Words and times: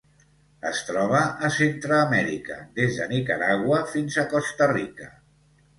Es 0.69 0.79
troba 0.87 1.19
a 1.47 1.51
Centreamèrica: 1.57 2.59
des 2.81 2.99
de 3.03 3.09
Nicaragua 3.15 3.85
fins 3.95 4.23
a 4.25 4.29
Costa 4.35 4.75
Rica. 4.79 5.17